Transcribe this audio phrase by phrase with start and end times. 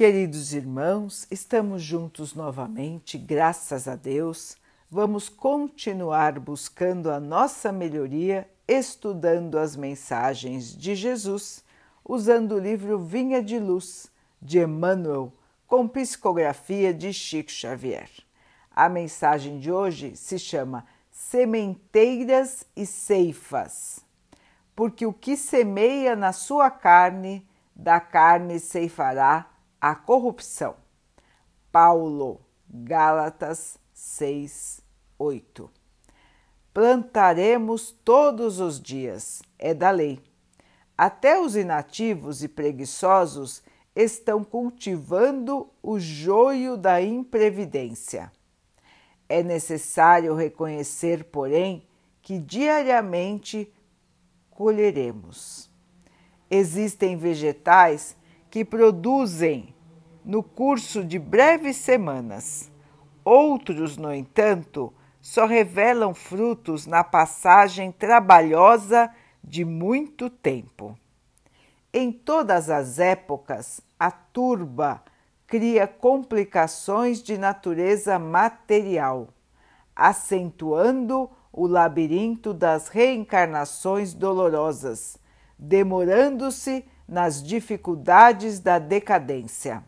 [0.00, 4.56] Queridos irmãos, estamos juntos novamente, graças a Deus.
[4.90, 11.62] Vamos continuar buscando a nossa melhoria, estudando as mensagens de Jesus,
[12.02, 14.10] usando o livro Vinha de Luz,
[14.40, 15.34] de Emmanuel,
[15.66, 18.08] com psicografia de Chico Xavier.
[18.74, 24.00] A mensagem de hoje se chama Sementeiras e Ceifas,
[24.74, 27.46] porque o que semeia na sua carne,
[27.76, 30.76] da carne ceifará a corrupção.
[31.72, 34.82] Paulo, Gálatas 6,
[35.18, 35.70] 8.
[36.74, 40.22] Plantaremos todos os dias, é da lei.
[40.96, 43.62] Até os inativos e preguiçosos
[43.96, 48.30] estão cultivando o joio da imprevidência.
[49.28, 51.86] É necessário reconhecer, porém,
[52.20, 53.72] que diariamente
[54.50, 55.70] colheremos.
[56.50, 58.16] Existem vegetais
[58.50, 59.74] que produzem
[60.24, 62.70] no curso de breves semanas.
[63.24, 69.10] Outros, no entanto, só revelam frutos na passagem trabalhosa
[69.42, 70.98] de muito tempo.
[71.92, 75.02] Em todas as épocas, a turba
[75.46, 79.28] cria complicações de natureza material,
[79.94, 85.18] acentuando o labirinto das reencarnações dolorosas,
[85.58, 89.84] demorando-se nas dificuldades da decadência.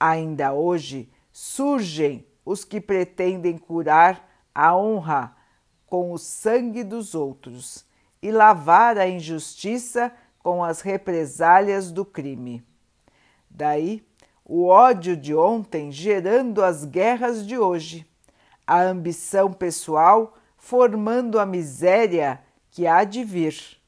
[0.00, 5.36] Ainda hoje surgem os que pretendem curar a honra
[5.86, 7.86] com o sangue dos outros
[8.20, 12.66] e lavar a injustiça com as represálias do crime.
[13.48, 14.04] Daí
[14.44, 18.04] o ódio de ontem gerando as guerras de hoje,
[18.66, 23.83] a ambição pessoal formando a miséria que há de vir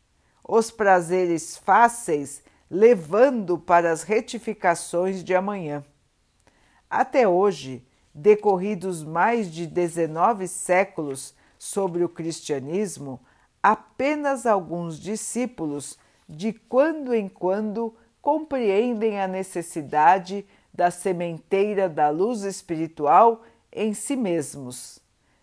[0.47, 5.85] os prazeres fáceis levando para as retificações de amanhã.
[6.89, 13.21] Até hoje, decorridos mais de 19 séculos sobre o cristianismo,
[13.63, 15.99] apenas alguns discípulos,
[16.29, 24.99] de quando em quando, compreendem a necessidade da sementeira da luz espiritual em si mesmos,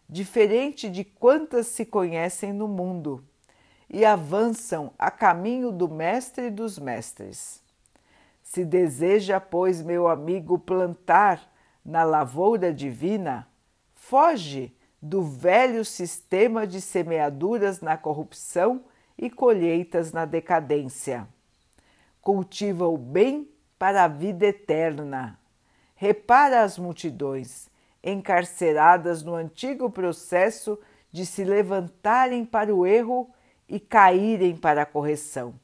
[0.07, 3.23] diferente de quantas se conhecem no mundo
[3.93, 7.61] e avançam a caminho do Mestre dos Mestres.
[8.41, 11.39] Se deseja, pois, meu amigo, plantar
[11.85, 13.47] na lavoura divina,
[13.93, 18.83] foge do velho sistema de semeaduras na corrupção
[19.15, 21.27] e colheitas na decadência.
[22.19, 25.37] Cultiva o bem para a vida eterna.
[25.93, 27.69] Repara as multidões,
[28.03, 30.79] encarceradas no antigo processo
[31.11, 33.31] de se levantarem para o erro
[33.67, 35.59] e caírem para a correção,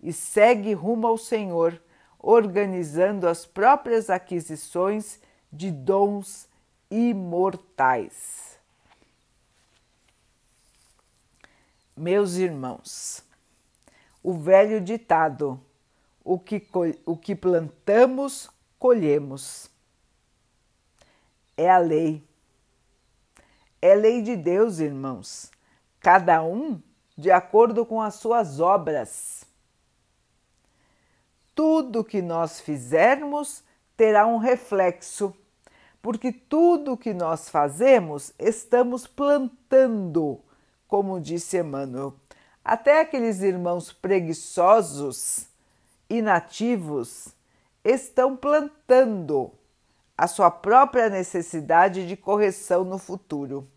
[0.00, 1.80] e segue rumo ao Senhor,
[2.18, 5.20] organizando as próprias aquisições
[5.52, 6.48] de dons
[6.90, 8.58] imortais.
[11.96, 13.22] Meus irmãos,
[14.22, 15.60] o velho ditado:
[16.24, 16.66] o que,
[17.04, 19.70] o que plantamos, colhemos.
[21.56, 22.22] É a lei.
[23.80, 25.52] É lei de Deus, irmãos.
[26.00, 26.82] Cada um
[27.16, 29.44] de acordo com as suas obras.
[31.54, 33.62] Tudo que nós fizermos
[33.96, 35.34] terá um reflexo,
[36.02, 40.40] porque tudo que nós fazemos estamos plantando,
[40.88, 42.14] como disse Emmanuel.
[42.64, 45.46] Até aqueles irmãos preguiçosos,
[46.10, 47.28] inativos,
[47.84, 49.52] estão plantando
[50.16, 53.68] a sua própria necessidade de correção no futuro.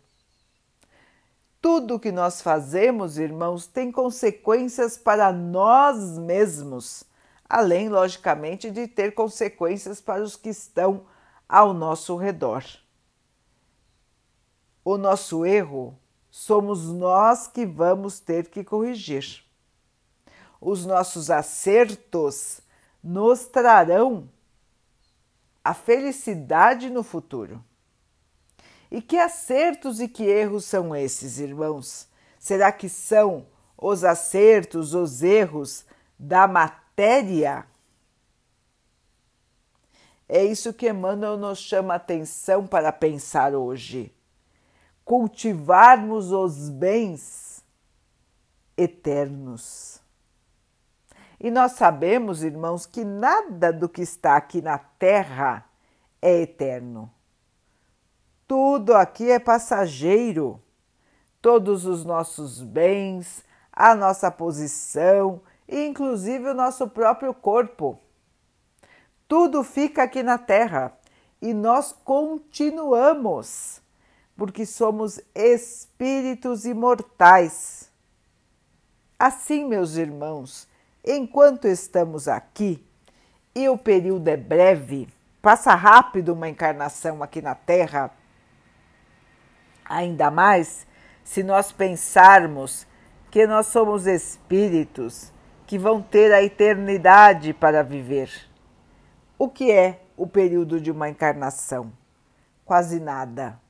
[1.60, 7.02] Tudo que nós fazemos, irmãos, tem consequências para nós mesmos,
[7.48, 11.04] além, logicamente, de ter consequências para os que estão
[11.48, 12.64] ao nosso redor.
[14.84, 15.98] O nosso erro
[16.30, 19.44] somos nós que vamos ter que corrigir.
[20.60, 22.60] Os nossos acertos
[23.02, 24.28] nos trarão
[25.64, 27.62] a felicidade no futuro.
[28.90, 32.08] E que acertos e que erros são esses, irmãos?
[32.38, 33.46] Será que são
[33.76, 35.84] os acertos, os erros
[36.18, 37.66] da matéria?
[40.28, 44.14] É isso que Emmanuel nos chama atenção para pensar hoje.
[45.04, 47.64] Cultivarmos os bens
[48.76, 50.00] eternos.
[51.40, 55.64] E nós sabemos, irmãos, que nada do que está aqui na terra
[56.20, 57.10] é eterno.
[58.48, 60.60] Tudo aqui é passageiro.
[61.40, 68.00] Todos os nossos bens, a nossa posição e inclusive o nosso próprio corpo.
[69.28, 70.98] Tudo fica aqui na Terra
[71.42, 73.82] e nós continuamos,
[74.34, 77.90] porque somos espíritos imortais.
[79.18, 80.66] Assim, meus irmãos,
[81.04, 82.82] enquanto estamos aqui
[83.54, 85.06] e o período é breve,
[85.42, 88.10] passa rápido uma encarnação aqui na Terra,
[89.88, 90.86] ainda mais
[91.24, 92.86] se nós pensarmos
[93.30, 95.32] que nós somos espíritos
[95.66, 98.30] que vão ter a eternidade para viver.
[99.38, 101.92] O que é o período de uma encarnação?
[102.64, 103.60] Quase nada.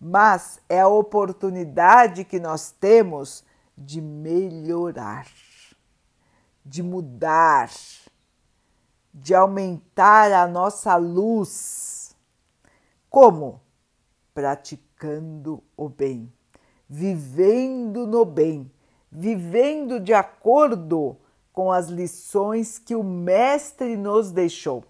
[0.00, 3.44] Mas é a oportunidade que nós temos
[3.78, 5.26] de melhorar,
[6.64, 7.70] de mudar,
[9.14, 12.14] de aumentar a nossa luz.
[13.08, 13.60] Como?
[14.34, 14.85] Praticando
[15.76, 16.32] o bem
[16.88, 18.70] vivendo no bem,
[19.10, 21.16] vivendo de acordo
[21.52, 24.84] com as lições que o Mestre nos deixou.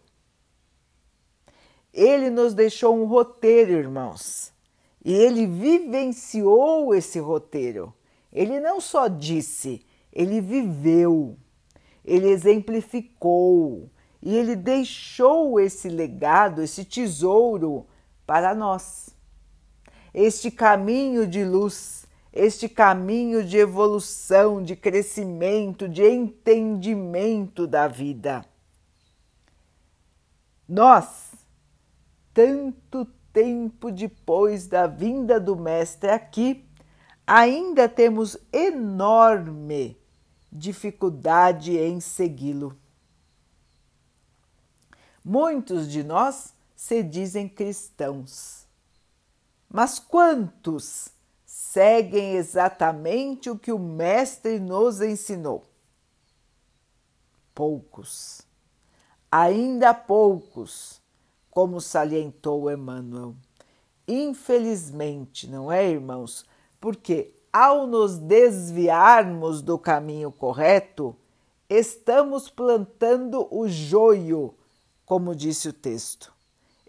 [1.93, 4.53] Ele nos deixou um roteiro, irmãos,
[5.05, 7.94] e ele vivenciou esse roteiro.
[8.32, 9.81] Ele não só disse,
[10.12, 11.37] ele viveu,
[12.05, 13.88] ele exemplificou
[14.20, 17.87] e ele deixou esse legado, esse tesouro
[18.26, 19.16] para nós
[20.17, 28.43] este caminho de luz, este caminho de evolução, de crescimento, de entendimento da vida.
[30.67, 31.35] Nós,
[32.33, 36.65] tanto tempo depois da vinda do Mestre aqui,
[37.27, 39.99] ainda temos enorme
[40.51, 42.75] dificuldade em segui-lo.
[45.23, 48.66] Muitos de nós se dizem cristãos
[49.69, 51.09] mas quantos
[51.45, 55.65] seguem exatamente o que o Mestre nos ensinou?
[57.55, 58.43] Poucos,
[59.31, 61.01] ainda poucos,
[61.51, 63.35] como salientou Emmanuel.
[64.07, 66.45] Infelizmente, não é, irmãos?
[66.81, 71.17] Porque ao nos desviarmos do caminho correto,
[71.69, 74.55] estamos plantando o joio,
[75.05, 76.36] como disse o texto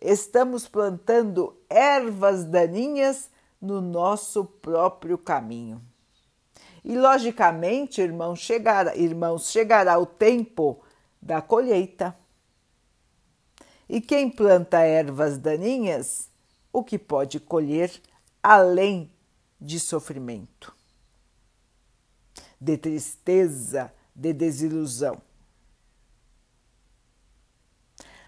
[0.01, 3.29] estamos plantando ervas daninhas
[3.61, 5.81] no nosso próprio caminho.
[6.83, 10.81] E logicamente, irmãos, chegará, irmãos, chegará o tempo
[11.21, 12.15] da colheita.
[13.89, 16.29] E quem planta ervas daninhas,
[16.71, 17.91] o que pode colher
[18.41, 19.11] além
[19.59, 20.73] de sofrimento,
[22.59, 25.26] de tristeza, de desilusão.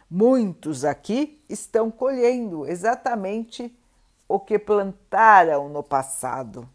[0.10, 3.78] Muitos aqui estão colhendo exatamente
[4.28, 6.68] o que plantaram no passado.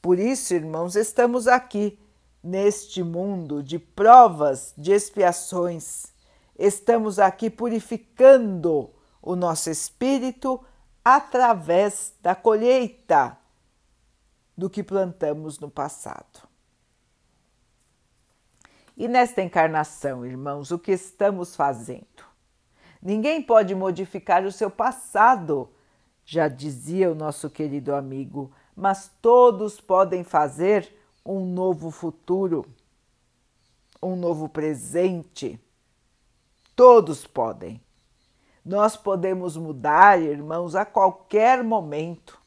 [0.00, 1.98] Por isso, irmãos, estamos aqui
[2.42, 6.12] neste mundo de provas, de expiações.
[6.56, 8.90] Estamos aqui purificando
[9.20, 10.64] o nosso espírito
[11.04, 13.36] através da colheita
[14.56, 16.53] do que plantamos no passado.
[18.96, 22.24] E nesta encarnação, irmãos, o que estamos fazendo?
[23.02, 25.68] Ninguém pode modificar o seu passado,
[26.24, 30.94] já dizia o nosso querido amigo, mas todos podem fazer
[31.26, 32.64] um novo futuro,
[34.02, 35.60] um novo presente.
[36.76, 37.80] Todos podem.
[38.64, 42.38] Nós podemos mudar, irmãos, a qualquer momento.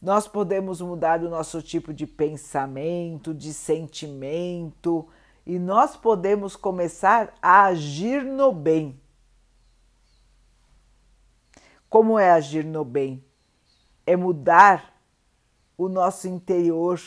[0.00, 5.08] Nós podemos mudar o nosso tipo de pensamento, de sentimento,
[5.46, 8.98] e nós podemos começar a agir no bem.
[11.88, 13.22] Como é agir no bem?
[14.06, 14.94] É mudar
[15.76, 17.00] o nosso interior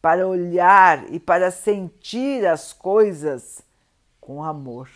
[0.00, 3.62] para olhar e para sentir as coisas
[4.20, 4.90] com amor,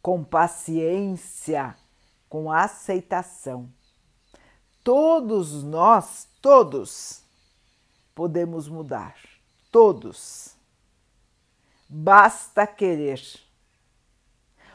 [0.00, 1.76] com paciência,
[2.28, 3.68] com aceitação.
[4.82, 7.22] Todos nós, todos,
[8.14, 9.16] podemos mudar,
[9.70, 10.57] todos
[11.88, 13.22] basta querer.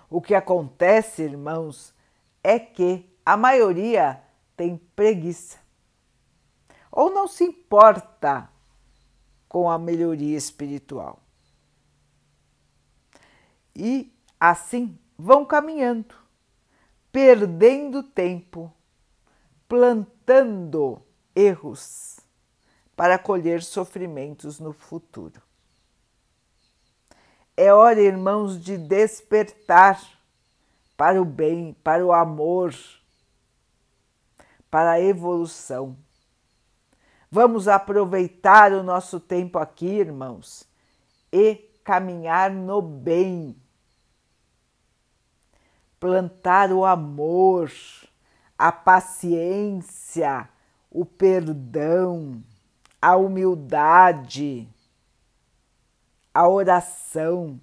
[0.09, 1.93] O que acontece, irmãos,
[2.43, 4.21] é que a maioria
[4.55, 5.63] tem preguiça
[6.91, 8.49] ou não se importa
[9.49, 11.19] com a melhoria espiritual.
[13.75, 16.15] E assim vão caminhando,
[17.11, 18.71] perdendo tempo,
[19.67, 21.01] plantando
[21.35, 22.19] erros
[22.95, 25.41] para colher sofrimentos no futuro.
[27.55, 30.01] É hora, irmãos, de despertar
[30.97, 32.73] para o bem, para o amor,
[34.71, 35.95] para a evolução.
[37.29, 40.67] Vamos aproveitar o nosso tempo aqui, irmãos,
[41.31, 43.55] e caminhar no bem,
[45.99, 47.71] plantar o amor,
[48.57, 50.49] a paciência,
[50.89, 52.43] o perdão,
[52.99, 54.67] a humildade,
[56.33, 57.59] a oração.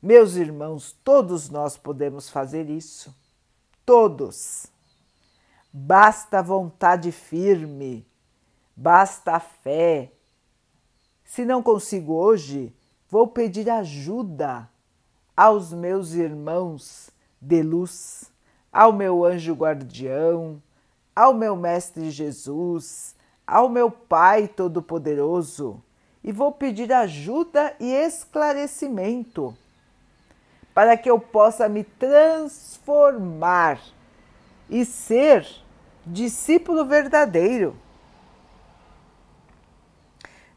[0.00, 3.14] Meus irmãos, todos nós podemos fazer isso.
[3.84, 4.66] Todos.
[5.72, 8.06] Basta vontade firme,
[8.74, 10.12] basta fé.
[11.24, 12.72] Se não consigo hoje,
[13.10, 14.70] vou pedir ajuda
[15.36, 17.10] aos meus irmãos
[17.42, 18.32] de luz,
[18.72, 20.62] ao meu anjo guardião,
[21.14, 23.14] ao meu Mestre Jesus,
[23.46, 25.82] ao meu Pai Todo-Poderoso
[26.26, 29.56] e vou pedir ajuda e esclarecimento
[30.74, 33.80] para que eu possa me transformar
[34.68, 35.46] e ser
[36.04, 37.80] discípulo verdadeiro.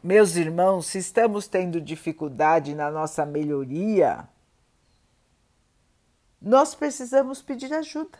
[0.02, 4.28] Meus irmãos, se estamos tendo dificuldade na nossa melhoria,
[6.42, 8.18] nós precisamos pedir ajuda.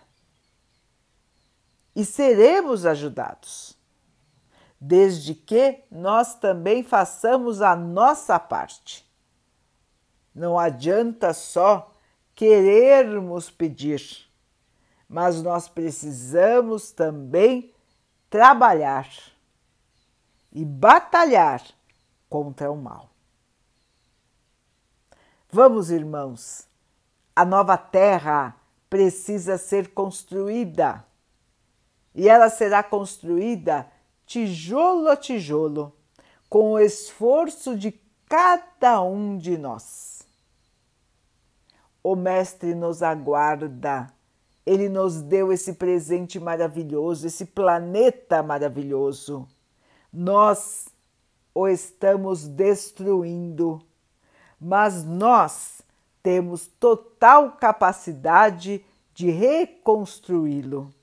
[1.96, 3.76] E seremos ajudados,
[4.80, 9.06] desde que nós também façamos a nossa parte.
[10.34, 11.92] Não adianta só
[12.34, 14.00] querermos pedir,
[15.06, 17.74] mas nós precisamos também
[18.30, 19.08] trabalhar
[20.50, 21.62] e batalhar
[22.28, 23.10] contra o mal.
[25.50, 26.66] Vamos, irmãos,
[27.34, 28.56] a nova terra
[28.88, 31.04] precisa ser construída
[32.14, 33.90] e ela será construída
[34.30, 35.92] tijolo a tijolo,
[36.48, 40.22] com o esforço de cada um de nós.
[42.00, 44.06] O Mestre nos aguarda,
[44.64, 49.48] ele nos deu esse presente maravilhoso, esse planeta maravilhoso.
[50.12, 50.88] Nós
[51.52, 53.82] o estamos destruindo,
[54.60, 55.82] mas nós
[56.22, 60.94] temos total capacidade de reconstruí-lo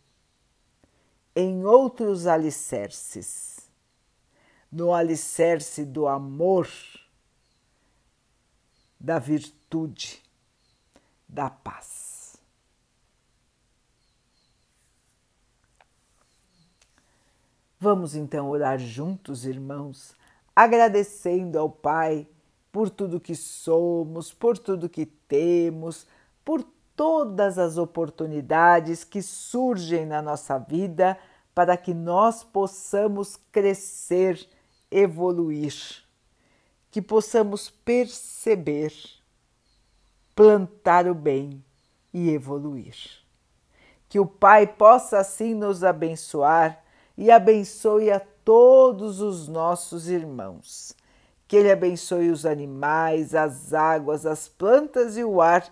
[1.37, 3.69] em outros alicerces.
[4.71, 6.67] No alicerce do amor,
[8.99, 10.19] da virtude,
[11.29, 12.37] da paz.
[17.79, 20.15] Vamos então orar juntos, irmãos,
[20.55, 22.27] agradecendo ao Pai
[22.71, 26.07] por tudo que somos, por tudo que temos,
[26.43, 26.63] por
[26.97, 31.17] todas as oportunidades que surgem na nossa vida
[31.53, 34.45] para que nós possamos crescer,
[34.89, 35.75] evoluir,
[36.89, 38.91] que possamos perceber,
[40.35, 41.63] plantar o bem
[42.11, 42.95] e evoluir.
[44.09, 46.83] Que o Pai possa assim nos abençoar
[47.15, 50.95] e abençoe a todos os nossos irmãos.
[51.47, 55.71] Que Ele abençoe os animais, as águas, as plantas e o ar